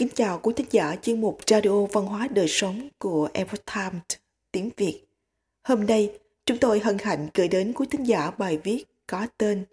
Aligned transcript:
Kính 0.00 0.08
chào 0.14 0.38
quý 0.42 0.52
thính 0.56 0.66
giả 0.70 0.96
chuyên 1.02 1.20
mục 1.20 1.38
Radio 1.46 1.86
Văn 1.86 2.06
hóa 2.06 2.28
Đời 2.28 2.46
Sống 2.48 2.88
của 2.98 3.28
Epoch 3.32 3.64
Times 3.74 4.02
tiếng 4.52 4.70
Việt. 4.76 5.04
Hôm 5.62 5.86
nay, 5.86 6.18
chúng 6.46 6.58
tôi 6.58 6.80
hân 6.80 6.98
hạnh 6.98 7.28
gửi 7.34 7.48
đến 7.48 7.72
quý 7.72 7.86
thính 7.90 8.06
giả 8.06 8.30
bài 8.30 8.58
viết 8.64 8.84
có 9.06 9.26
tên 9.38 9.64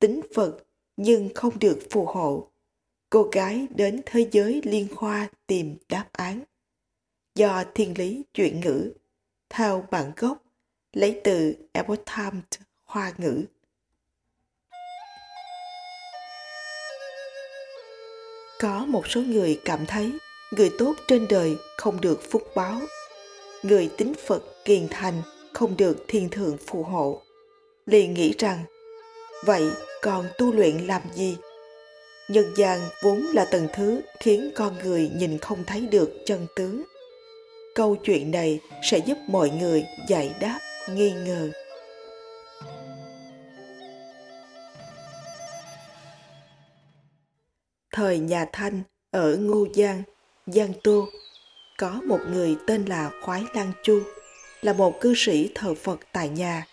Tính 0.00 0.20
Phật 0.34 0.56
nhưng 0.96 1.28
không 1.34 1.58
được 1.58 1.78
phù 1.90 2.04
hộ. 2.04 2.50
Cô 3.10 3.22
gái 3.22 3.66
đến 3.74 4.00
thế 4.06 4.28
giới 4.32 4.60
liên 4.64 4.88
khoa 4.94 5.28
tìm 5.46 5.76
đáp 5.88 6.08
án. 6.12 6.42
Do 7.34 7.64
thiên 7.74 7.98
lý 7.98 8.22
chuyện 8.34 8.60
ngữ, 8.60 8.92
theo 9.48 9.84
bản 9.90 10.12
gốc, 10.16 10.44
lấy 10.92 11.20
từ 11.24 11.54
Epoch 11.72 12.04
Times 12.16 12.44
Hoa 12.84 13.12
ngữ. 13.18 13.44
Có 18.60 18.84
một 18.88 19.08
số 19.08 19.20
người 19.20 19.60
cảm 19.64 19.86
thấy 19.86 20.12
người 20.50 20.70
tốt 20.78 20.94
trên 21.08 21.26
đời 21.28 21.56
không 21.76 22.00
được 22.00 22.30
phúc 22.30 22.42
báo. 22.54 22.80
Người 23.62 23.90
tín 23.96 24.12
Phật 24.26 24.64
kiền 24.64 24.88
thành 24.90 25.22
không 25.52 25.76
được 25.76 26.04
thiên 26.08 26.28
thượng 26.28 26.56
phù 26.66 26.82
hộ. 26.82 27.22
Liền 27.86 28.14
nghĩ 28.14 28.34
rằng, 28.38 28.58
vậy 29.44 29.70
còn 30.02 30.26
tu 30.38 30.52
luyện 30.52 30.76
làm 30.76 31.02
gì? 31.14 31.36
Nhân 32.28 32.44
gian 32.56 32.80
vốn 33.02 33.26
là 33.34 33.44
tầng 33.44 33.68
thứ 33.74 34.00
khiến 34.20 34.50
con 34.54 34.74
người 34.84 35.10
nhìn 35.16 35.38
không 35.38 35.64
thấy 35.66 35.80
được 35.80 36.12
chân 36.26 36.46
tướng. 36.56 36.82
Câu 37.74 37.96
chuyện 37.96 38.30
này 38.30 38.60
sẽ 38.90 38.98
giúp 38.98 39.18
mọi 39.28 39.50
người 39.50 39.84
giải 40.08 40.34
đáp 40.40 40.58
nghi 40.90 41.12
ngờ. 41.26 41.50
Thời 47.96 48.18
nhà 48.18 48.46
Thanh 48.52 48.82
ở 49.10 49.36
Ngô 49.36 49.66
Giang, 49.74 50.02
Giang 50.46 50.72
Tô, 50.82 51.08
có 51.78 52.00
một 52.08 52.18
người 52.30 52.56
tên 52.66 52.84
là 52.84 53.10
Khoái 53.22 53.42
Lan 53.54 53.72
Chu, 53.82 54.00
là 54.62 54.72
một 54.72 55.00
cư 55.00 55.14
sĩ 55.16 55.50
thờ 55.54 55.74
Phật 55.74 56.00
tại 56.12 56.28
nhà. 56.28 56.66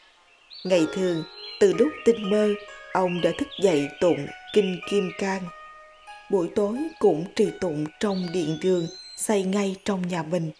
Ngày 0.65 0.87
thường, 0.93 1.23
từ 1.59 1.73
lúc 1.73 1.87
tinh 2.05 2.29
mơ, 2.29 2.49
ông 2.93 3.21
đã 3.21 3.31
thức 3.37 3.47
dậy 3.61 3.87
tụng 4.01 4.27
Kinh 4.53 4.79
Kim 4.89 5.11
Cang. 5.17 5.41
Buổi 6.31 6.49
tối 6.55 6.77
cũng 6.99 7.25
trì 7.35 7.47
tụng 7.61 7.85
trong 7.99 8.27
điện 8.33 8.57
đường 8.61 8.87
xây 9.17 9.43
ngay 9.43 9.75
trong 9.85 10.07
nhà 10.07 10.23
mình, 10.23 10.51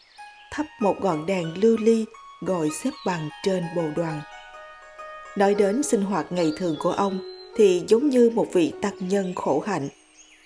thắp 0.52 0.66
một 0.80 0.96
ngọn 1.02 1.26
đèn 1.26 1.54
lưu 1.64 1.78
ly 1.78 2.06
ngồi 2.42 2.70
xếp 2.84 2.92
bằng 3.06 3.30
trên 3.46 3.64
bồ 3.76 3.84
đoàn. 3.96 4.22
Nói 5.38 5.56
đến 5.56 5.84
sinh 5.84 6.02
hoạt 6.02 6.32
ngày 6.32 6.52
thường 6.58 6.76
của 6.80 6.92
ông 6.92 7.20
thì 7.58 7.84
giống 7.88 8.10
như 8.10 8.30
một 8.30 8.48
vị 8.54 8.74
tăng 8.82 9.08
nhân 9.08 9.34
khổ 9.36 9.64
hạnh 9.68 9.90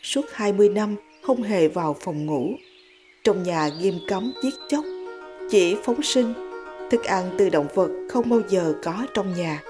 suốt 0.03 0.25
20 0.31 0.69
năm 0.69 0.95
không 1.21 1.43
hề 1.43 1.67
vào 1.67 1.95
phòng 1.99 2.25
ngủ. 2.25 2.51
Trong 3.23 3.43
nhà 3.43 3.69
nghiêm 3.79 3.99
cấm 4.07 4.33
giết 4.43 4.53
chóc, 4.69 4.85
chỉ 5.49 5.75
phóng 5.83 6.03
sinh, 6.03 6.33
thức 6.91 7.03
ăn 7.03 7.35
từ 7.37 7.49
động 7.49 7.67
vật 7.75 7.89
không 8.09 8.29
bao 8.29 8.41
giờ 8.49 8.73
có 8.83 9.05
trong 9.13 9.33
nhà. 9.33 9.63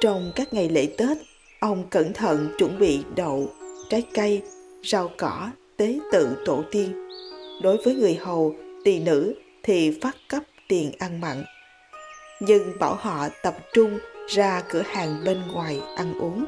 Trong 0.00 0.32
các 0.36 0.52
ngày 0.52 0.68
lễ 0.68 0.86
Tết, 0.98 1.16
ông 1.60 1.84
cẩn 1.90 2.12
thận 2.12 2.48
chuẩn 2.58 2.78
bị 2.78 3.00
đậu, 3.16 3.48
trái 3.90 4.02
cây, 4.14 4.42
rau 4.84 5.10
cỏ, 5.16 5.50
tế 5.76 5.98
tự 6.12 6.36
tổ 6.44 6.64
tiên. 6.70 7.08
Đối 7.62 7.76
với 7.76 7.94
người 7.94 8.14
hầu, 8.14 8.54
tỳ 8.84 9.00
nữ 9.00 9.34
thì 9.62 9.98
phát 10.02 10.16
cấp 10.28 10.42
tiền 10.68 10.92
ăn 10.98 11.20
mặn. 11.20 11.44
Nhưng 12.40 12.78
bảo 12.78 12.94
họ 12.94 13.28
tập 13.42 13.56
trung 13.72 13.98
ra 14.28 14.62
cửa 14.68 14.82
hàng 14.86 15.22
bên 15.24 15.42
ngoài 15.52 15.80
ăn 15.96 16.20
uống 16.20 16.44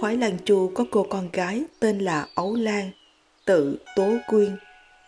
khoái 0.00 0.16
Lan 0.16 0.36
Chu 0.44 0.70
có 0.74 0.84
cô 0.90 1.06
con 1.10 1.28
gái 1.32 1.62
tên 1.80 1.98
là 1.98 2.26
Ấu 2.34 2.54
Lan, 2.54 2.90
tự 3.44 3.78
Tố 3.96 4.12
Quyên, 4.28 4.56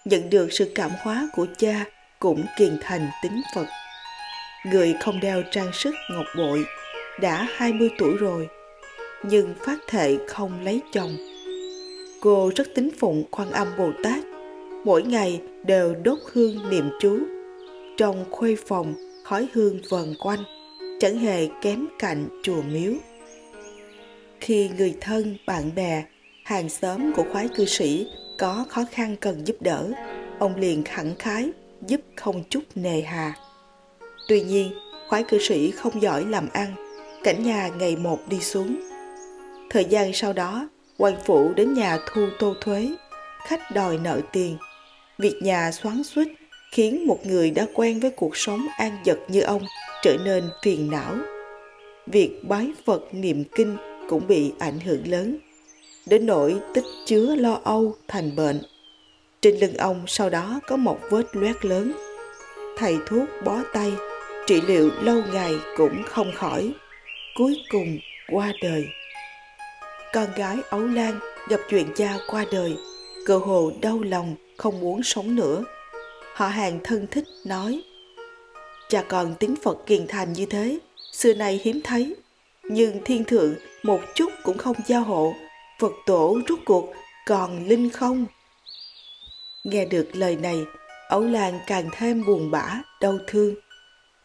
nhận 0.05 0.31
được 0.31 0.53
sự 0.53 0.73
cảm 0.75 0.91
hóa 1.01 1.29
của 1.33 1.47
cha 1.59 1.85
cũng 2.19 2.45
kiền 2.59 2.79
thành 2.81 3.09
tính 3.23 3.43
Phật. 3.55 3.67
Người 4.67 4.95
không 5.01 5.21
đeo 5.21 5.43
trang 5.51 5.73
sức 5.73 5.95
ngọc 6.11 6.27
bội, 6.37 6.65
đã 7.21 7.49
20 7.57 7.91
tuổi 7.99 8.17
rồi, 8.17 8.49
nhưng 9.23 9.55
phát 9.67 9.79
thệ 9.89 10.19
không 10.29 10.65
lấy 10.65 10.81
chồng. 10.93 11.17
Cô 12.21 12.51
rất 12.57 12.69
tín 12.75 12.91
phụng 12.99 13.25
quan 13.31 13.51
âm 13.51 13.69
Bồ 13.79 13.91
Tát, 14.03 14.25
mỗi 14.85 15.03
ngày 15.03 15.41
đều 15.67 15.95
đốt 15.95 16.19
hương 16.33 16.71
niệm 16.71 16.91
chú. 17.01 17.19
Trong 17.97 18.25
khuê 18.31 18.57
phòng, 18.67 18.95
khói 19.25 19.49
hương 19.53 19.79
vần 19.89 20.15
quanh, 20.21 20.41
chẳng 21.01 21.19
hề 21.19 21.49
kém 21.63 21.87
cạnh 21.99 22.29
chùa 22.43 22.63
miếu 22.63 22.93
khi 24.41 24.69
người 24.69 24.95
thân, 25.01 25.37
bạn 25.47 25.75
bè, 25.75 26.05
hàng 26.45 26.69
xóm 26.69 27.13
của 27.13 27.25
khoái 27.33 27.49
cư 27.57 27.65
sĩ 27.65 28.07
có 28.39 28.65
khó 28.69 28.85
khăn 28.93 29.17
cần 29.21 29.47
giúp 29.47 29.57
đỡ, 29.61 29.91
ông 30.39 30.57
liền 30.57 30.83
khẳng 30.85 31.15
khái 31.19 31.51
giúp 31.87 32.01
không 32.17 32.45
chút 32.51 32.63
nề 32.75 33.01
hà. 33.01 33.35
Tuy 34.29 34.41
nhiên, 34.41 34.73
khoái 35.09 35.23
cư 35.23 35.39
sĩ 35.39 35.71
không 35.71 36.03
giỏi 36.03 36.25
làm 36.25 36.49
ăn, 36.53 36.75
cảnh 37.25 37.43
nhà 37.43 37.69
ngày 37.79 37.97
một 37.97 38.19
đi 38.29 38.41
xuống. 38.41 38.77
Thời 39.71 39.85
gian 39.85 40.13
sau 40.13 40.33
đó, 40.33 40.69
quan 40.99 41.15
phủ 41.25 41.53
đến 41.55 41.75
nhà 41.75 41.99
thu 42.07 42.27
tô 42.39 42.55
thuế, 42.61 42.89
khách 43.47 43.61
đòi 43.75 43.99
nợ 43.99 44.21
tiền. 44.33 44.57
Việc 45.19 45.35
nhà 45.43 45.73
xoắn 45.73 46.05
xuýt 46.05 46.29
khiến 46.73 47.07
một 47.07 47.27
người 47.27 47.51
đã 47.51 47.67
quen 47.75 48.01
với 48.01 48.11
cuộc 48.11 48.37
sống 48.37 48.67
an 48.79 48.99
dật 49.05 49.19
như 49.29 49.41
ông 49.41 49.63
trở 50.03 50.17
nên 50.25 50.45
phiền 50.63 50.91
não. 50.91 51.15
Việc 52.07 52.31
bái 52.49 52.71
Phật 52.87 53.03
niệm 53.13 53.45
kinh 53.57 53.77
cũng 54.09 54.27
bị 54.27 54.53
ảnh 54.59 54.81
hưởng 54.81 55.09
lớn, 55.09 55.39
đến 56.07 56.27
nỗi 56.27 56.57
tích 56.75 56.85
chứa 57.07 57.35
lo 57.35 57.61
âu 57.65 57.97
thành 58.09 58.37
bệnh. 58.37 58.61
Trên 59.41 59.57
lưng 59.57 59.77
ông 59.77 60.05
sau 60.07 60.31
đó 60.31 60.61
có 60.67 60.77
một 60.77 60.99
vết 61.11 61.37
loét 61.37 61.65
lớn. 61.65 61.93
Thầy 62.77 62.97
thuốc 63.07 63.29
bó 63.45 63.59
tay, 63.73 63.93
trị 64.47 64.61
liệu 64.61 64.91
lâu 65.03 65.23
ngày 65.33 65.55
cũng 65.77 66.03
không 66.07 66.33
khỏi, 66.35 66.73
cuối 67.35 67.57
cùng 67.71 67.99
qua 68.33 68.53
đời. 68.63 68.89
Con 70.13 70.27
gái 70.37 70.57
Ấu 70.71 70.81
Lan 70.81 71.19
gặp 71.49 71.61
chuyện 71.71 71.87
cha 71.97 72.17
qua 72.31 72.45
đời, 72.53 72.77
cơ 73.27 73.39
hồ 73.39 73.73
đau 73.81 74.01
lòng 74.03 74.37
không 74.57 74.81
muốn 74.81 75.03
sống 75.03 75.35
nữa. 75.37 75.65
Họ 76.35 76.49
hàng 76.49 76.79
thân 76.85 77.07
thích 77.11 77.25
nói, 77.47 77.83
cha 78.89 79.05
còn 79.09 79.35
tiếng 79.41 79.57
Phật 79.57 79.87
kiền 79.87 80.07
thành 80.07 80.33
như 80.33 80.47
thế, 80.47 80.79
xưa 81.13 81.35
nay 81.35 81.61
hiếm 81.65 81.81
thấy 81.85 82.17
nhưng 82.69 83.01
thiên 83.05 83.25
thượng 83.25 83.55
một 83.83 84.01
chút 84.15 84.33
cũng 84.43 84.59
không 84.59 84.77
giao 84.87 85.03
hộ. 85.03 85.35
Phật 85.81 85.93
tổ 86.07 86.41
rút 86.47 86.61
cuộc 86.65 86.93
còn 87.27 87.67
linh 87.67 87.91
không? 87.91 88.27
Nghe 89.65 89.85
được 89.85 90.09
lời 90.13 90.37
này 90.37 90.65
ấu 91.09 91.25
lan 91.25 91.61
càng 91.67 91.89
thêm 91.93 92.25
buồn 92.27 92.51
bã, 92.51 92.83
đau 93.01 93.19
thương. 93.27 93.55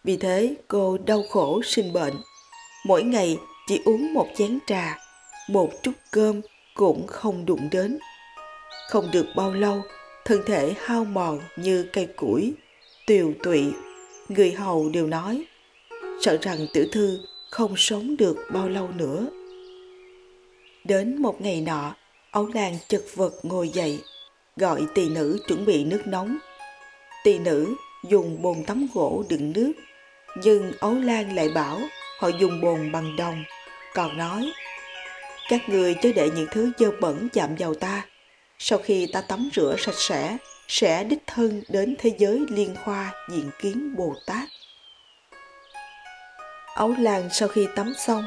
Vì 0.03 0.17
thế, 0.17 0.55
cô 0.67 0.97
đau 1.05 1.23
khổ 1.29 1.61
sinh 1.65 1.93
bệnh. 1.93 2.13
Mỗi 2.85 3.03
ngày 3.03 3.37
chỉ 3.67 3.81
uống 3.85 4.13
một 4.13 4.27
chén 4.35 4.59
trà, 4.67 4.97
một 5.49 5.69
chút 5.83 5.91
cơm 6.11 6.41
cũng 6.73 7.07
không 7.07 7.45
đụng 7.45 7.69
đến. 7.71 7.99
Không 8.89 9.11
được 9.11 9.25
bao 9.35 9.53
lâu, 9.53 9.81
thân 10.25 10.41
thể 10.45 10.73
hao 10.79 11.05
mòn 11.05 11.39
như 11.55 11.89
cây 11.93 12.05
củi, 12.05 12.53
tiều 13.05 13.33
tụy. 13.43 13.73
Người 14.29 14.51
hầu 14.51 14.89
đều 14.89 15.07
nói, 15.07 15.45
sợ 16.21 16.37
rằng 16.41 16.67
tiểu 16.73 16.85
thư 16.91 17.19
không 17.53 17.73
sống 17.77 18.17
được 18.17 18.37
bao 18.49 18.69
lâu 18.69 18.89
nữa. 18.95 19.27
Đến 20.83 21.21
một 21.21 21.41
ngày 21.41 21.61
nọ 21.61 21.95
ấu 22.31 22.47
lan 22.53 22.77
chật 22.87 23.03
vật 23.15 23.33
ngồi 23.43 23.69
dậy, 23.69 23.99
gọi 24.55 24.81
tỳ 24.95 25.09
nữ 25.09 25.39
chuẩn 25.47 25.65
bị 25.65 25.83
nước 25.83 26.01
nóng. 26.05 26.37
Tỳ 27.23 27.39
nữ 27.39 27.75
dùng 28.09 28.41
bồn 28.41 28.63
tắm 28.67 28.87
gỗ 28.93 29.23
đựng 29.29 29.53
nước, 29.55 29.73
nhưng 30.43 30.71
ấu 30.79 30.93
lan 30.93 31.35
lại 31.35 31.49
bảo 31.55 31.79
họ 32.19 32.27
dùng 32.27 32.61
bồn 32.61 32.91
bằng 32.91 33.15
đồng, 33.15 33.43
còn 33.93 34.17
nói, 34.17 34.51
các 35.49 35.69
người 35.69 35.95
chớ 36.01 36.11
để 36.15 36.29
những 36.35 36.47
thứ 36.51 36.71
dơ 36.77 36.91
bẩn 37.01 37.29
chạm 37.33 37.55
vào 37.55 37.73
ta. 37.73 38.05
Sau 38.59 38.79
khi 38.79 39.07
ta 39.13 39.21
tắm 39.21 39.49
rửa 39.55 39.75
sạch 39.79 39.97
sẽ 39.97 40.37
sẽ 40.67 41.03
đích 41.03 41.23
thân 41.27 41.63
đến 41.69 41.95
thế 41.99 42.11
giới 42.17 42.45
liên 42.49 42.75
khoa 42.83 43.13
diện 43.31 43.49
kiến 43.61 43.95
bồ 43.95 44.15
tát. 44.25 44.49
Ấu 46.73 46.93
Lan 46.99 47.29
sau 47.31 47.47
khi 47.47 47.67
tắm 47.75 47.93
xong, 47.97 48.23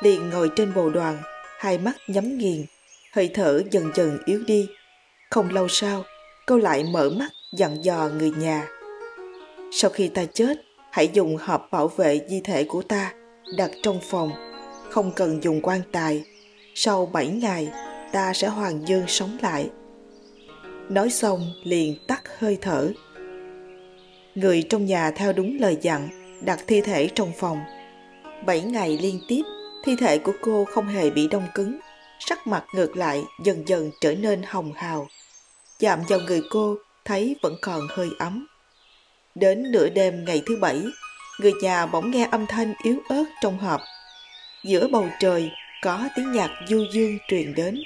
liền 0.00 0.30
ngồi 0.30 0.50
trên 0.56 0.74
bồ 0.74 0.90
đoàn, 0.90 1.18
hai 1.58 1.78
mắt 1.78 1.96
nhắm 2.08 2.38
nghiền, 2.38 2.64
hơi 3.12 3.30
thở 3.34 3.62
dần 3.70 3.90
dần 3.94 4.18
yếu 4.24 4.42
đi. 4.46 4.68
Không 5.30 5.50
lâu 5.50 5.68
sau, 5.68 6.04
cô 6.46 6.58
lại 6.58 6.84
mở 6.84 7.10
mắt 7.10 7.28
dặn 7.52 7.84
dò 7.84 8.08
người 8.08 8.30
nhà. 8.30 8.68
Sau 9.72 9.90
khi 9.90 10.08
ta 10.08 10.24
chết, 10.24 10.58
hãy 10.92 11.08
dùng 11.12 11.36
hộp 11.36 11.68
bảo 11.70 11.88
vệ 11.88 12.20
di 12.28 12.40
thể 12.40 12.64
của 12.64 12.82
ta, 12.82 13.12
đặt 13.56 13.70
trong 13.82 14.00
phòng, 14.10 14.32
không 14.90 15.12
cần 15.16 15.42
dùng 15.42 15.60
quan 15.62 15.80
tài. 15.92 16.24
Sau 16.74 17.06
bảy 17.06 17.26
ngày, 17.26 17.68
ta 18.12 18.32
sẽ 18.32 18.48
hoàn 18.48 18.88
dương 18.88 19.04
sống 19.06 19.38
lại. 19.42 19.70
Nói 20.88 21.10
xong 21.10 21.52
liền 21.64 21.96
tắt 22.08 22.22
hơi 22.38 22.58
thở. 22.60 22.92
Người 24.34 24.62
trong 24.68 24.86
nhà 24.86 25.10
theo 25.10 25.32
đúng 25.32 25.56
lời 25.60 25.76
dặn, 25.80 26.08
đặt 26.40 26.60
thi 26.66 26.80
thể 26.80 27.08
trong 27.14 27.32
phòng 27.38 27.58
7 28.44 28.60
ngày 28.60 28.98
liên 28.98 29.20
tiếp, 29.28 29.42
thi 29.84 29.96
thể 29.96 30.18
của 30.18 30.32
cô 30.40 30.64
không 30.64 30.86
hề 30.86 31.10
bị 31.10 31.28
đông 31.28 31.46
cứng, 31.54 31.78
sắc 32.20 32.46
mặt 32.46 32.64
ngược 32.74 32.96
lại 32.96 33.24
dần 33.44 33.68
dần 33.68 33.90
trở 34.00 34.14
nên 34.14 34.42
hồng 34.42 34.72
hào. 34.72 35.08
Chạm 35.78 36.00
vào 36.08 36.20
người 36.20 36.42
cô, 36.50 36.76
thấy 37.04 37.36
vẫn 37.42 37.56
còn 37.62 37.86
hơi 37.90 38.10
ấm. 38.18 38.46
Đến 39.34 39.72
nửa 39.72 39.88
đêm 39.88 40.24
ngày 40.24 40.42
thứ 40.46 40.56
bảy, 40.60 40.82
người 41.40 41.52
nhà 41.62 41.86
bỗng 41.86 42.10
nghe 42.10 42.28
âm 42.30 42.46
thanh 42.46 42.74
yếu 42.82 42.96
ớt 43.08 43.24
trong 43.42 43.58
hộp. 43.58 43.80
Giữa 44.64 44.88
bầu 44.88 45.08
trời 45.20 45.50
có 45.82 46.08
tiếng 46.16 46.32
nhạc 46.32 46.50
du 46.68 46.84
dương 46.92 47.18
truyền 47.28 47.54
đến. 47.54 47.82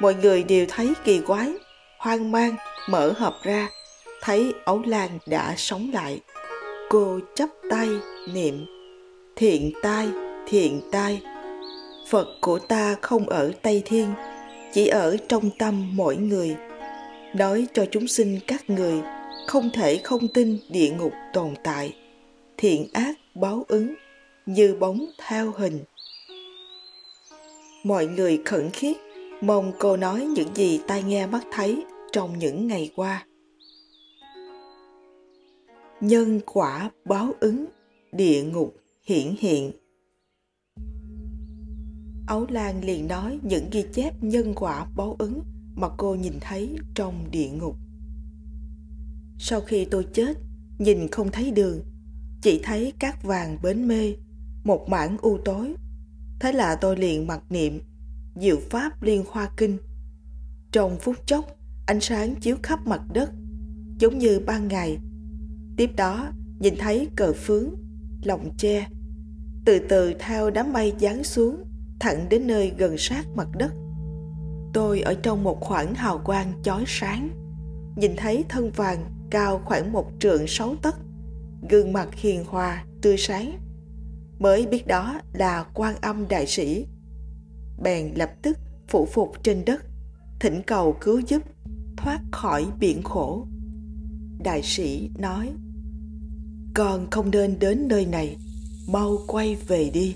Mọi 0.00 0.14
người 0.14 0.42
đều 0.42 0.66
thấy 0.68 0.92
kỳ 1.04 1.20
quái, 1.20 1.52
hoang 1.98 2.32
mang, 2.32 2.56
mở 2.88 3.12
hộp 3.18 3.34
ra, 3.42 3.68
thấy 4.20 4.54
ấu 4.64 4.82
lan 4.86 5.18
đã 5.26 5.54
sống 5.56 5.90
lại. 5.92 6.20
Cô 6.88 7.20
chắp 7.34 7.48
tay 7.70 7.88
niệm, 8.32 8.66
thiện 9.36 9.72
tai, 9.82 10.08
thiện 10.46 10.80
tai. 10.92 11.22
Phật 12.08 12.28
của 12.40 12.58
ta 12.58 12.96
không 13.02 13.28
ở 13.28 13.52
Tây 13.62 13.82
Thiên, 13.84 14.14
chỉ 14.72 14.86
ở 14.86 15.16
trong 15.28 15.50
tâm 15.58 15.96
mỗi 15.96 16.16
người. 16.16 16.56
Nói 17.34 17.66
cho 17.74 17.86
chúng 17.90 18.08
sinh 18.08 18.38
các 18.46 18.70
người 18.70 19.02
không 19.46 19.70
thể 19.74 20.00
không 20.04 20.28
tin 20.28 20.58
địa 20.68 20.90
ngục 20.90 21.12
tồn 21.32 21.54
tại 21.64 21.94
thiện 22.56 22.86
ác 22.92 23.14
báo 23.34 23.64
ứng 23.68 23.94
như 24.46 24.76
bóng 24.80 25.06
theo 25.26 25.52
hình 25.56 25.78
mọi 27.84 28.06
người 28.06 28.42
khẩn 28.44 28.70
khiết 28.70 28.96
mong 29.40 29.72
cô 29.78 29.96
nói 29.96 30.20
những 30.24 30.54
gì 30.54 30.80
tai 30.86 31.02
nghe 31.02 31.26
mắt 31.26 31.44
thấy 31.52 31.84
trong 32.12 32.38
những 32.38 32.66
ngày 32.66 32.90
qua 32.96 33.26
nhân 36.00 36.40
quả 36.46 36.90
báo 37.04 37.32
ứng 37.40 37.66
địa 38.12 38.42
ngục 38.42 38.74
hiển 39.04 39.34
hiện 39.38 39.72
ấu 42.26 42.46
lan 42.48 42.84
liền 42.84 43.08
nói 43.08 43.38
những 43.42 43.70
ghi 43.70 43.84
chép 43.92 44.22
nhân 44.22 44.52
quả 44.56 44.86
báo 44.96 45.16
ứng 45.18 45.40
mà 45.74 45.88
cô 45.96 46.14
nhìn 46.14 46.32
thấy 46.40 46.76
trong 46.94 47.30
địa 47.30 47.48
ngục 47.48 47.76
sau 49.38 49.60
khi 49.60 49.84
tôi 49.84 50.06
chết, 50.12 50.36
nhìn 50.78 51.08
không 51.08 51.30
thấy 51.30 51.50
đường, 51.50 51.80
chỉ 52.42 52.60
thấy 52.64 52.92
cát 52.98 53.22
vàng 53.22 53.58
bến 53.62 53.88
mê, 53.88 54.14
một 54.64 54.88
mảng 54.88 55.16
u 55.18 55.38
tối. 55.44 55.74
Thế 56.40 56.52
là 56.52 56.76
tôi 56.76 56.96
liền 56.96 57.26
mặc 57.26 57.42
niệm, 57.50 57.80
diệu 58.36 58.56
pháp 58.70 59.02
liên 59.02 59.24
hoa 59.30 59.50
kinh. 59.56 59.78
Trong 60.72 60.98
phút 61.00 61.16
chốc, 61.26 61.44
ánh 61.86 62.00
sáng 62.00 62.34
chiếu 62.40 62.56
khắp 62.62 62.86
mặt 62.86 63.02
đất, 63.12 63.30
giống 63.98 64.18
như 64.18 64.40
ban 64.46 64.68
ngày. 64.68 64.98
Tiếp 65.76 65.90
đó, 65.96 66.32
nhìn 66.58 66.74
thấy 66.78 67.08
cờ 67.16 67.32
phướng, 67.32 67.74
lồng 68.24 68.56
tre, 68.56 68.88
từ 69.64 69.78
từ 69.88 70.12
theo 70.18 70.50
đám 70.50 70.72
mây 70.72 70.92
giáng 71.00 71.24
xuống, 71.24 71.64
thẳng 72.00 72.28
đến 72.28 72.46
nơi 72.46 72.72
gần 72.78 72.98
sát 72.98 73.26
mặt 73.34 73.48
đất. 73.58 73.72
Tôi 74.72 75.00
ở 75.00 75.14
trong 75.14 75.44
một 75.44 75.60
khoảng 75.60 75.94
hào 75.94 76.18
quang 76.18 76.52
chói 76.62 76.84
sáng, 76.86 77.28
nhìn 77.96 78.12
thấy 78.16 78.44
thân 78.48 78.70
vàng 78.70 79.04
cao 79.30 79.60
khoảng 79.64 79.92
một 79.92 80.10
trượng 80.18 80.46
sáu 80.46 80.74
tấc, 80.82 80.94
gương 81.70 81.92
mặt 81.92 82.08
hiền 82.14 82.44
hòa, 82.44 82.84
tươi 83.02 83.16
sáng. 83.18 83.58
Mới 84.38 84.66
biết 84.66 84.86
đó 84.86 85.20
là 85.32 85.64
quan 85.74 85.94
âm 86.00 86.28
đại 86.28 86.46
sĩ. 86.46 86.86
Bèn 87.82 88.14
lập 88.14 88.30
tức 88.42 88.58
phủ 88.88 89.06
phục 89.06 89.32
trên 89.42 89.64
đất, 89.64 89.84
thỉnh 90.40 90.62
cầu 90.66 90.96
cứu 91.00 91.20
giúp, 91.26 91.42
thoát 91.96 92.20
khỏi 92.32 92.66
biển 92.78 93.02
khổ. 93.02 93.46
Đại 94.44 94.62
sĩ 94.62 95.10
nói, 95.18 95.50
con 96.74 97.10
không 97.10 97.30
nên 97.30 97.58
đến 97.58 97.88
nơi 97.88 98.06
này, 98.06 98.36
mau 98.86 99.18
quay 99.26 99.56
về 99.56 99.90
đi. 99.90 100.14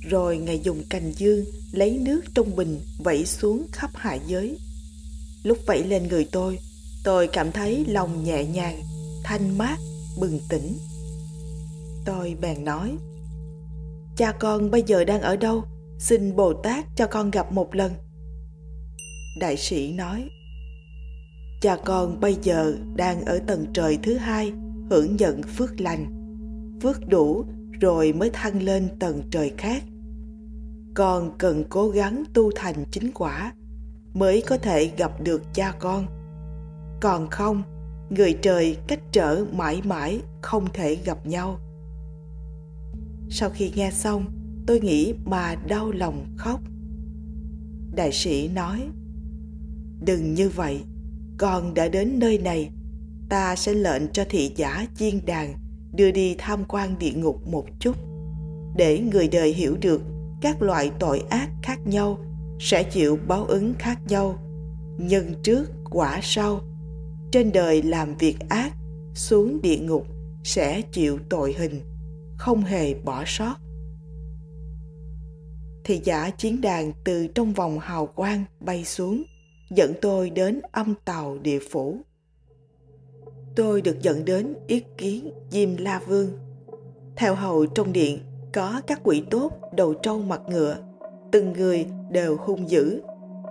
Rồi 0.00 0.38
Ngài 0.38 0.60
dùng 0.60 0.82
cành 0.90 1.12
dương 1.16 1.44
lấy 1.72 1.98
nước 1.98 2.20
trong 2.34 2.56
bình 2.56 2.80
vẩy 2.98 3.26
xuống 3.26 3.66
khắp 3.72 3.90
hạ 3.94 4.14
giới. 4.26 4.58
Lúc 5.42 5.58
vẩy 5.66 5.84
lên 5.84 6.08
người 6.08 6.28
tôi, 6.32 6.58
tôi 7.04 7.26
cảm 7.26 7.52
thấy 7.52 7.84
lòng 7.88 8.24
nhẹ 8.24 8.44
nhàng 8.44 8.82
thanh 9.24 9.58
mát 9.58 9.78
bừng 10.20 10.40
tỉnh 10.48 10.78
tôi 12.04 12.36
bèn 12.40 12.64
nói 12.64 12.96
cha 14.16 14.32
con 14.32 14.70
bây 14.70 14.82
giờ 14.86 15.04
đang 15.04 15.20
ở 15.20 15.36
đâu 15.36 15.64
xin 15.98 16.36
bồ 16.36 16.52
tát 16.52 16.84
cho 16.96 17.06
con 17.06 17.30
gặp 17.30 17.52
một 17.52 17.74
lần 17.74 17.92
đại 19.40 19.56
sĩ 19.56 19.92
nói 19.92 20.28
cha 21.60 21.76
con 21.84 22.20
bây 22.20 22.36
giờ 22.42 22.74
đang 22.96 23.24
ở 23.24 23.40
tầng 23.46 23.66
trời 23.74 23.98
thứ 24.02 24.16
hai 24.16 24.52
hưởng 24.90 25.16
nhận 25.16 25.42
phước 25.42 25.80
lành 25.80 26.21
phước 26.82 27.08
đủ 27.08 27.44
rồi 27.80 28.12
mới 28.12 28.30
thăng 28.30 28.62
lên 28.62 28.88
tầng 28.98 29.22
trời 29.30 29.52
khác. 29.58 29.82
Con 30.94 31.30
cần 31.38 31.64
cố 31.68 31.88
gắng 31.88 32.24
tu 32.34 32.50
thành 32.54 32.84
chính 32.90 33.10
quả 33.14 33.52
mới 34.14 34.42
có 34.46 34.56
thể 34.56 34.90
gặp 34.96 35.20
được 35.22 35.42
cha 35.54 35.72
con. 35.78 36.06
Còn 37.00 37.30
không, 37.30 37.62
người 38.10 38.38
trời 38.42 38.76
cách 38.86 39.00
trở 39.12 39.44
mãi 39.52 39.82
mãi 39.84 40.20
không 40.42 40.66
thể 40.72 40.94
gặp 41.04 41.26
nhau. 41.26 41.58
Sau 43.30 43.50
khi 43.50 43.72
nghe 43.74 43.90
xong, 43.90 44.24
tôi 44.66 44.80
nghĩ 44.80 45.14
mà 45.24 45.54
đau 45.68 45.90
lòng 45.90 46.26
khóc. 46.36 46.60
Đại 47.94 48.12
sĩ 48.12 48.48
nói, 48.48 48.88
đừng 50.04 50.34
như 50.34 50.48
vậy, 50.48 50.80
con 51.38 51.74
đã 51.74 51.88
đến 51.88 52.18
nơi 52.18 52.38
này, 52.38 52.70
ta 53.28 53.56
sẽ 53.56 53.74
lệnh 53.74 54.02
cho 54.12 54.24
thị 54.30 54.52
giả 54.56 54.86
chiên 54.94 55.26
đàn 55.26 55.61
đưa 55.92 56.10
đi 56.10 56.34
tham 56.38 56.64
quan 56.68 56.98
địa 56.98 57.12
ngục 57.12 57.46
một 57.46 57.66
chút. 57.80 57.96
Để 58.76 59.00
người 59.00 59.28
đời 59.28 59.52
hiểu 59.52 59.76
được 59.80 60.02
các 60.40 60.62
loại 60.62 60.90
tội 60.98 61.22
ác 61.30 61.50
khác 61.62 61.78
nhau 61.86 62.18
sẽ 62.60 62.82
chịu 62.82 63.18
báo 63.28 63.44
ứng 63.44 63.74
khác 63.78 63.98
nhau. 64.08 64.38
Nhân 64.98 65.34
trước, 65.42 65.64
quả 65.90 66.20
sau. 66.22 66.60
Trên 67.32 67.52
đời 67.52 67.82
làm 67.82 68.16
việc 68.16 68.36
ác, 68.48 68.72
xuống 69.14 69.62
địa 69.62 69.78
ngục 69.78 70.06
sẽ 70.44 70.80
chịu 70.92 71.18
tội 71.28 71.54
hình, 71.58 71.80
không 72.36 72.62
hề 72.62 72.94
bỏ 72.94 73.22
sót. 73.26 73.56
Thì 75.84 76.00
giả 76.04 76.30
chiến 76.30 76.60
đàn 76.60 76.92
từ 77.04 77.26
trong 77.26 77.52
vòng 77.52 77.78
hào 77.78 78.06
quang 78.06 78.44
bay 78.60 78.84
xuống, 78.84 79.22
dẫn 79.70 79.92
tôi 80.02 80.30
đến 80.30 80.60
âm 80.72 80.94
tàu 81.04 81.38
địa 81.38 81.58
phủ 81.70 81.96
tôi 83.56 83.82
được 83.82 84.02
dẫn 84.02 84.24
đến 84.24 84.54
yết 84.66 84.82
kiến 84.98 85.30
diêm 85.50 85.76
la 85.76 86.00
vương 86.06 86.28
theo 87.16 87.34
hầu 87.34 87.66
trong 87.66 87.92
điện 87.92 88.18
có 88.52 88.80
các 88.86 89.00
quỷ 89.04 89.22
tốt 89.30 89.52
đầu 89.76 89.94
trâu 89.94 90.18
mặt 90.18 90.40
ngựa 90.48 90.76
từng 91.32 91.52
người 91.52 91.86
đều 92.10 92.36
hung 92.36 92.70
dữ 92.70 93.02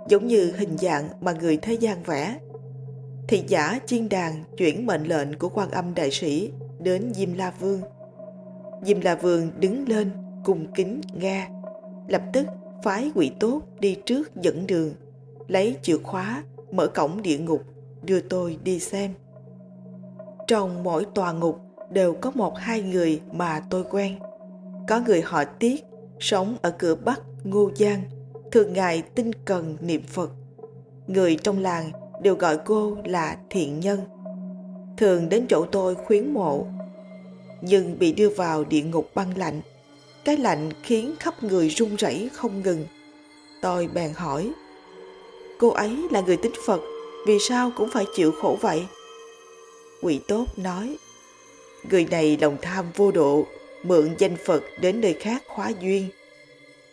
giống 0.08 0.26
như 0.26 0.52
hình 0.56 0.78
dạng 0.78 1.08
mà 1.20 1.32
người 1.32 1.56
thế 1.56 1.74
gian 1.74 2.02
vẽ 2.02 2.38
thị 3.28 3.44
giả 3.48 3.78
chiên 3.86 4.08
đàn 4.08 4.44
chuyển 4.56 4.86
mệnh 4.86 5.04
lệnh 5.04 5.38
của 5.38 5.48
quan 5.48 5.70
âm 5.70 5.94
đại 5.94 6.10
sĩ 6.10 6.50
đến 6.78 7.14
Diêm 7.14 7.34
La 7.34 7.52
Vương. 7.60 7.80
Diêm 8.82 9.00
La 9.00 9.14
Vương 9.14 9.50
đứng 9.60 9.88
lên 9.88 10.10
cùng 10.44 10.66
kính 10.74 11.00
nghe, 11.12 11.48
lập 12.08 12.22
tức 12.32 12.46
phái 12.84 13.10
quỷ 13.14 13.30
tốt 13.40 13.62
đi 13.80 13.96
trước 14.06 14.36
dẫn 14.36 14.66
đường, 14.66 14.94
lấy 15.48 15.76
chìa 15.82 15.98
khóa 15.98 16.44
mở 16.72 16.86
cổng 16.86 17.22
địa 17.22 17.38
ngục 17.38 17.62
đưa 18.02 18.20
tôi 18.20 18.58
đi 18.64 18.80
xem. 18.80 19.14
Trong 20.52 20.82
mỗi 20.82 21.06
tòa 21.14 21.32
ngục 21.32 21.60
đều 21.90 22.14
có 22.14 22.30
một 22.34 22.58
hai 22.58 22.82
người 22.82 23.20
mà 23.32 23.62
tôi 23.70 23.84
quen. 23.90 24.18
Có 24.88 25.00
người 25.00 25.22
họ 25.22 25.44
Tiết 25.44 25.84
sống 26.20 26.56
ở 26.62 26.70
cửa 26.78 26.94
Bắc 26.94 27.20
Ngô 27.44 27.70
Giang, 27.76 28.02
thường 28.50 28.72
ngày 28.72 29.02
tinh 29.02 29.30
cần 29.44 29.76
niệm 29.80 30.02
Phật. 30.08 30.30
Người 31.06 31.36
trong 31.42 31.58
làng 31.58 31.90
đều 32.22 32.34
gọi 32.34 32.58
cô 32.64 32.96
là 33.04 33.36
thiện 33.50 33.80
nhân 33.80 34.00
thường 34.96 35.28
đến 35.28 35.46
chỗ 35.48 35.66
tôi 35.72 35.94
khuyến 35.94 36.34
mộ 36.34 36.66
nhưng 37.60 37.98
bị 37.98 38.12
đưa 38.12 38.28
vào 38.28 38.64
địa 38.64 38.82
ngục 38.82 39.10
băng 39.14 39.38
lạnh 39.38 39.60
cái 40.24 40.36
lạnh 40.36 40.70
khiến 40.82 41.14
khắp 41.20 41.42
người 41.42 41.68
run 41.68 41.96
rẩy 41.96 42.30
không 42.32 42.62
ngừng 42.62 42.86
tôi 43.62 43.88
bèn 43.94 44.12
hỏi 44.14 44.52
cô 45.58 45.68
ấy 45.68 46.08
là 46.10 46.20
người 46.20 46.36
tín 46.36 46.52
phật 46.66 46.80
vì 47.26 47.38
sao 47.38 47.72
cũng 47.76 47.88
phải 47.92 48.04
chịu 48.16 48.32
khổ 48.42 48.58
vậy 48.60 48.86
quỷ 50.02 50.20
tốt 50.28 50.46
nói 50.56 50.96
người 51.90 52.06
này 52.10 52.38
lòng 52.40 52.56
tham 52.62 52.86
vô 52.96 53.10
độ 53.10 53.46
mượn 53.82 54.14
danh 54.18 54.36
phật 54.36 54.62
đến 54.80 55.00
nơi 55.00 55.16
khác 55.20 55.42
khóa 55.46 55.72
duyên 55.80 56.08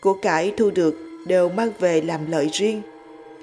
của 0.02 0.14
cải 0.14 0.54
thu 0.58 0.70
được 0.70 0.96
đều 1.28 1.50
mang 1.50 1.72
về 1.80 2.02
làm 2.02 2.32
lợi 2.32 2.50
riêng 2.54 2.82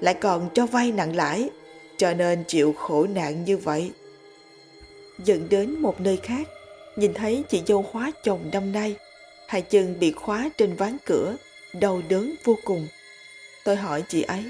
lại 0.01 0.13
còn 0.13 0.49
cho 0.53 0.65
vay 0.65 0.91
nặng 0.91 1.15
lãi 1.15 1.49
cho 1.97 2.13
nên 2.13 2.43
chịu 2.47 2.73
khổ 2.73 3.07
nạn 3.07 3.45
như 3.45 3.57
vậy. 3.57 3.91
Dẫn 5.23 5.49
đến 5.49 5.79
một 5.79 6.01
nơi 6.01 6.17
khác, 6.17 6.47
nhìn 6.95 7.13
thấy 7.13 7.43
chị 7.49 7.61
dâu 7.67 7.83
khóa 7.83 8.11
chồng 8.23 8.49
năm 8.53 8.71
nay, 8.71 8.95
hai 9.47 9.61
chân 9.61 9.99
bị 9.99 10.11
khóa 10.11 10.49
trên 10.57 10.75
ván 10.75 10.97
cửa, 11.05 11.35
đau 11.73 12.01
đớn 12.09 12.35
vô 12.43 12.57
cùng. 12.63 12.87
Tôi 13.63 13.75
hỏi 13.75 14.03
chị 14.09 14.21
ấy, 14.21 14.43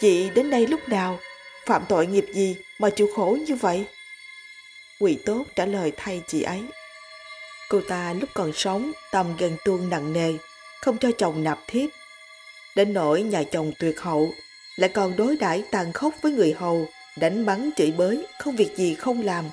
chị 0.00 0.30
đến 0.30 0.50
đây 0.50 0.66
lúc 0.66 0.88
nào, 0.88 1.18
phạm 1.66 1.82
tội 1.88 2.06
nghiệp 2.06 2.26
gì 2.34 2.56
mà 2.78 2.90
chịu 2.90 3.08
khổ 3.16 3.38
như 3.46 3.54
vậy? 3.54 3.84
Quỷ 5.00 5.18
tốt 5.24 5.44
trả 5.56 5.66
lời 5.66 5.92
thay 5.96 6.22
chị 6.26 6.42
ấy. 6.42 6.62
Cô 7.68 7.80
ta 7.88 8.12
lúc 8.12 8.28
còn 8.34 8.52
sống 8.52 8.92
tâm 9.12 9.36
ghen 9.38 9.56
tuông 9.64 9.90
nặng 9.90 10.12
nề, 10.12 10.32
không 10.80 10.98
cho 10.98 11.10
chồng 11.18 11.44
nạp 11.44 11.58
thiếp. 11.66 11.90
Đến 12.76 12.92
nỗi 12.92 13.22
nhà 13.22 13.42
chồng 13.42 13.72
tuyệt 13.78 14.00
hậu, 14.00 14.34
lại 14.76 14.90
còn 14.94 15.16
đối 15.16 15.36
đãi 15.36 15.64
tàn 15.70 15.92
khốc 15.92 16.14
với 16.22 16.32
người 16.32 16.52
hầu, 16.52 16.88
đánh 17.16 17.46
bắn 17.46 17.70
chửi 17.76 17.90
bới, 17.90 18.26
không 18.38 18.56
việc 18.56 18.76
gì 18.76 18.94
không 18.94 19.22
làm. 19.22 19.44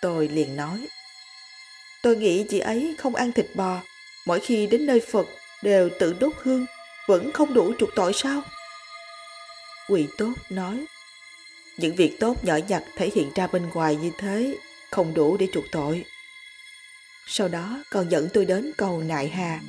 Tôi 0.00 0.28
liền 0.28 0.56
nói, 0.56 0.86
tôi 2.02 2.16
nghĩ 2.16 2.44
chị 2.48 2.58
ấy 2.58 2.94
không 2.98 3.14
ăn 3.14 3.32
thịt 3.32 3.46
bò, 3.54 3.80
mỗi 4.26 4.40
khi 4.40 4.66
đến 4.66 4.86
nơi 4.86 5.00
Phật 5.12 5.26
đều 5.62 5.90
tự 5.98 6.16
đốt 6.20 6.32
hương, 6.42 6.66
vẫn 7.06 7.32
không 7.32 7.54
đủ 7.54 7.72
chuộc 7.78 7.88
tội 7.94 8.12
sao? 8.12 8.42
Quỷ 9.88 10.06
tốt 10.18 10.32
nói, 10.50 10.84
những 11.78 11.94
việc 11.94 12.20
tốt 12.20 12.44
nhỏ 12.44 12.56
nhặt 12.68 12.82
thể 12.96 13.10
hiện 13.14 13.30
ra 13.34 13.46
bên 13.46 13.62
ngoài 13.74 13.96
như 13.96 14.10
thế 14.18 14.56
không 14.90 15.14
đủ 15.14 15.36
để 15.36 15.46
chuộc 15.52 15.64
tội. 15.72 16.04
Sau 17.26 17.48
đó 17.48 17.82
còn 17.90 18.10
dẫn 18.10 18.28
tôi 18.34 18.44
đến 18.44 18.70
cầu 18.76 19.02
Nại 19.02 19.28
Hà. 19.28 19.60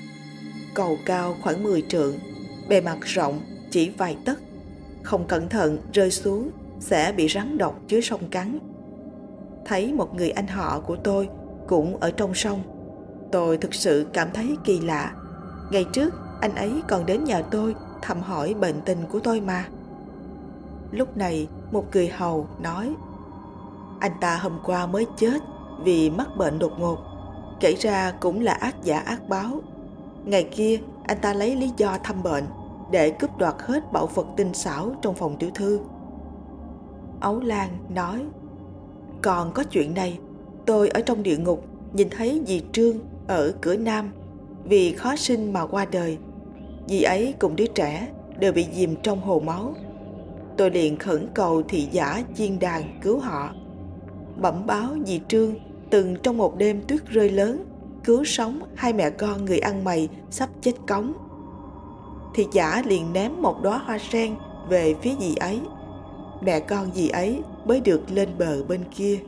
Cầu 0.74 1.00
cao 1.06 1.38
khoảng 1.42 1.63
10 1.63 1.82
trượng, 1.82 2.20
bề 2.68 2.82
mặt 2.82 2.98
rộng 3.01 3.42
chỉ 3.72 3.89
vài 3.89 4.18
tấc. 4.25 4.39
Không 5.04 5.28
cẩn 5.28 5.50
thận 5.50 5.78
rơi 5.94 6.12
xuống 6.12 6.51
sẽ 6.80 7.13
bị 7.18 7.28
rắn 7.28 7.58
độc 7.58 7.82
dưới 7.88 8.01
sông 8.01 8.30
cắn. 8.30 8.60
Thấy 9.66 9.94
một 9.94 10.16
người 10.16 10.30
anh 10.30 10.48
họ 10.48 10.80
của 10.80 10.96
tôi 10.96 11.30
cũng 11.68 11.98
ở 11.98 12.12
trong 12.12 12.34
sông. 12.34 12.63
Tôi 13.32 13.58
thực 13.58 13.74
sự 13.74 14.08
cảm 14.13 14.28
thấy 14.34 14.58
kỳ 14.63 14.80
lạ. 14.80 15.13
Ngày 15.72 15.86
trước 15.94 16.13
anh 16.42 16.56
ấy 16.56 16.82
còn 16.88 17.06
đến 17.06 17.24
nhà 17.24 17.42
tôi 17.42 17.75
thăm 18.01 18.22
hỏi 18.22 18.54
bệnh 18.54 18.82
tình 18.86 18.98
của 19.10 19.20
tôi 19.20 19.42
mà. 19.42 19.66
Lúc 20.91 21.17
này, 21.17 21.48
một 21.72 21.86
người 21.93 22.08
hầu 22.08 22.48
nói, 22.60 22.96
Anh 24.00 24.12
ta 24.22 24.38
hôm 24.38 24.60
qua 24.65 24.86
mới 24.86 25.08
chết 25.17 25.41
vì 25.84 26.10
mắc 26.10 26.27
bệnh 26.38 26.60
đột 26.60 26.72
ngột, 26.79 26.98
Kể 27.60 27.75
ra 27.79 28.13
cũng 28.19 28.41
là 28.41 28.53
ác 28.53 28.75
giả 28.84 29.00
ác 29.00 29.29
báo. 29.29 29.62
Ngày 30.25 30.43
kia, 30.43 30.79
anh 31.03 31.17
ta 31.22 31.34
lấy 31.34 31.55
lý 31.55 31.72
do 31.77 31.98
thăm 32.03 32.24
bệnh 32.24 32.43
Để 32.91 33.12
cướp 33.12 33.38
đoạt 33.38 33.55
hết 33.60 33.91
bảo 33.91 34.08
vật 34.08 34.27
tinh 34.38 34.53
xảo 34.53 34.91
trong 35.01 35.15
phòng 35.15 35.38
tiểu 35.39 35.50
thư. 35.55 35.79
Ấu 37.19 37.39
Lan 37.39 37.69
nói, 37.89 38.25
Còn 39.22 39.51
có 39.51 39.63
chuyện 39.63 39.93
này. 39.93 40.19
Tôi 40.65 40.89
ở 40.89 41.01
trong 41.01 41.24
địa 41.24 41.38
ngục, 41.38 41.65
nhìn 41.93 42.10
thấy 42.10 42.43
dì 42.48 42.62
Trương 42.72 42.98
ở 43.27 43.53
cửa 43.62 43.75
Nam, 43.75 44.12
Vì 44.63 44.93
khó 44.93 45.15
sinh 45.15 45.53
mà 45.53 45.65
qua 45.65 45.86
đời. 45.91 46.17
Dì 46.88 47.01
ấy 47.01 47.34
cùng 47.39 47.55
đứa 47.55 47.65
trẻ, 47.65 48.08
đều 48.39 48.53
bị 48.53 48.67
dìm 48.74 48.96
trong 49.03 49.22
hồ 49.22 49.39
máu 49.39 49.74
tôi 50.58 50.72
liền 50.72 50.98
khẩn 50.98 51.27
cầu 51.34 51.62
thị 51.62 51.88
giả 51.91 52.24
chiên 52.36 52.60
đàn 52.60 53.00
cứu 53.01 53.20
họ. 53.20 53.53
Bẩm 54.41 54.65
báo 54.65 54.96
dì 55.06 55.22
Trương 55.27 55.56
từng 55.89 56.15
trong 56.24 56.38
một 56.38 56.58
đêm 56.58 56.82
tuyết 56.88 57.08
rơi 57.08 57.29
lớn 57.29 57.65
cứu 58.03 58.24
sống 58.24 58.60
hai 58.75 58.94
mẹ 58.94 59.10
con 59.10 59.46
người 59.46 59.60
ăn 59.60 59.84
mày 59.84 60.10
sắp 60.29 60.50
chết 60.62 60.74
cống. 60.88 61.13
Thị 62.36 62.48
giả 62.53 62.84
liền 62.86 63.13
ném 63.13 63.41
một 63.41 63.56
đóa 63.63 63.77
hoa 63.77 63.98
sen 64.00 64.36
về 64.70 64.96
phía 65.01 65.13
dì 65.20 65.36
ấy. 65.36 65.60
Mẹ 66.41 66.60
con 66.60 66.91
dì 66.94 67.10
ấy 67.10 67.41
mới 67.65 67.82
được 67.82 68.01
lên 68.12 68.29
bờ 68.38 68.63
bên 68.63 68.82
kia. 68.96 69.20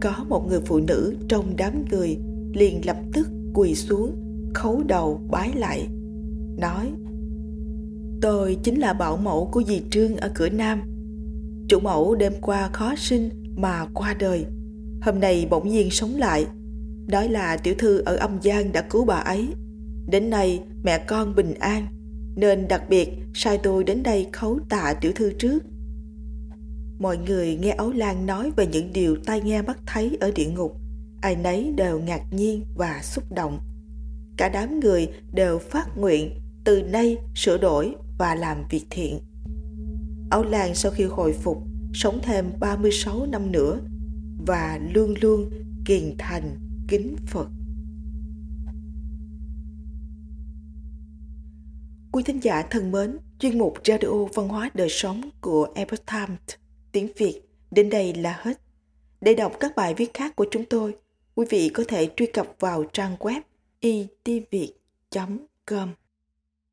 Có 0.00 0.12
một 0.28 0.48
người 0.48 0.60
phụ 0.66 0.78
nữ 0.78 1.16
trong 1.28 1.56
đám 1.56 1.84
người 1.90 2.18
liền 2.52 2.86
lập 2.86 2.96
tức 3.12 3.28
quỳ 3.54 3.74
xuống, 3.74 4.16
khấu 4.54 4.82
đầu 4.86 5.20
bái 5.30 5.52
lại, 5.54 5.88
nói 6.58 6.92
Tôi 8.22 8.56
chính 8.62 8.80
là 8.80 8.92
bảo 8.92 9.16
mẫu 9.16 9.48
của 9.52 9.62
dì 9.62 9.82
Trương 9.90 10.16
ở 10.16 10.30
cửa 10.34 10.48
Nam. 10.48 10.82
Chủ 11.68 11.80
mẫu 11.80 12.14
đêm 12.14 12.32
qua 12.40 12.68
khó 12.72 12.94
sinh 12.96 13.30
mà 13.56 13.86
qua 13.94 14.14
đời. 14.14 14.44
Hôm 15.02 15.20
nay 15.20 15.46
bỗng 15.50 15.68
nhiên 15.68 15.90
sống 15.90 16.16
lại. 16.16 16.46
Đó 17.06 17.22
là 17.22 17.56
tiểu 17.56 17.74
thư 17.78 17.98
ở 17.98 18.16
âm 18.16 18.38
gian 18.42 18.72
đã 18.72 18.80
cứu 18.80 19.04
bà 19.04 19.14
ấy. 19.14 19.48
Đến 20.08 20.30
nay 20.30 20.62
mẹ 20.82 20.98
con 20.98 21.34
bình 21.34 21.54
an, 21.54 21.86
nên 22.36 22.68
đặc 22.68 22.82
biệt 22.88 23.08
sai 23.34 23.58
tôi 23.58 23.84
đến 23.84 24.02
đây 24.02 24.26
khấu 24.32 24.58
tạ 24.68 24.94
tiểu 25.00 25.12
thư 25.14 25.32
trước. 25.32 25.62
Mọi 26.98 27.18
người 27.18 27.58
nghe 27.62 27.70
Ấu 27.70 27.92
Lan 27.92 28.26
nói 28.26 28.50
về 28.56 28.66
những 28.66 28.92
điều 28.92 29.16
tai 29.24 29.40
nghe 29.40 29.62
mắt 29.62 29.78
thấy 29.86 30.16
ở 30.20 30.30
địa 30.34 30.46
ngục. 30.46 30.76
Ai 31.20 31.36
nấy 31.36 31.72
đều 31.76 32.00
ngạc 32.00 32.22
nhiên 32.30 32.64
và 32.76 33.00
xúc 33.02 33.24
động. 33.34 33.58
Cả 34.36 34.48
đám 34.48 34.80
người 34.80 35.08
đều 35.32 35.58
phát 35.58 35.98
nguyện 35.98 36.30
từ 36.64 36.82
nay 36.82 37.16
sửa 37.34 37.58
đổi 37.58 37.94
và 38.18 38.34
làm 38.34 38.64
việc 38.70 38.84
thiện. 38.90 39.18
Áo 40.30 40.44
Lan 40.44 40.74
sau 40.74 40.92
khi 40.92 41.04
hồi 41.04 41.32
phục 41.32 41.62
sống 41.94 42.20
thêm 42.22 42.52
36 42.60 43.26
năm 43.26 43.52
nữa 43.52 43.80
và 44.46 44.80
luôn 44.94 45.14
luôn 45.20 45.50
kiền 45.84 46.14
thành 46.18 46.58
kính 46.88 47.16
Phật. 47.26 47.48
Quý 52.12 52.22
thính 52.22 52.40
giả 52.42 52.62
thân 52.70 52.92
mến, 52.92 53.18
chuyên 53.38 53.58
mục 53.58 53.74
Radio 53.84 54.24
Văn 54.34 54.48
hóa 54.48 54.70
Đời 54.74 54.88
Sống 54.90 55.30
của 55.40 55.68
Epoch 55.74 56.06
Times 56.06 56.56
tiếng 56.92 57.08
Việt 57.16 57.42
đến 57.70 57.90
đây 57.90 58.14
là 58.14 58.38
hết. 58.40 58.60
Để 59.20 59.34
đọc 59.34 59.52
các 59.60 59.76
bài 59.76 59.94
viết 59.94 60.14
khác 60.14 60.36
của 60.36 60.46
chúng 60.50 60.64
tôi, 60.64 60.94
quý 61.34 61.46
vị 61.50 61.68
có 61.68 61.84
thể 61.88 62.08
truy 62.16 62.26
cập 62.26 62.46
vào 62.58 62.84
trang 62.92 63.16
web 63.18 63.40
itviet.com. 63.80 65.38